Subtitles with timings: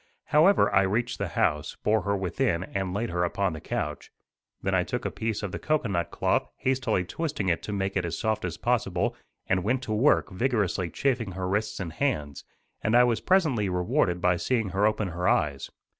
[0.29, 4.11] However, I reached the house, bore her within and laid her upon the couch.
[4.63, 8.03] Then I took a piece of the cocoanut cloth, hastily twisting it to make it
[8.03, 12.43] as soft as possible, and went to work vigorously chafing her wrists and hands,
[12.81, 15.69] and I was presently rewarded by seeing her open her eyes.